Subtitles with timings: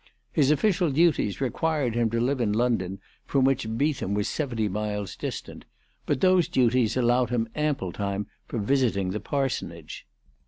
[0.31, 5.15] His official duties required him to live in London, from which Beetham was seventy miles
[5.15, 5.63] dis tant;
[6.07, 10.07] but those duties allowed him ample time for visiting the parsonage.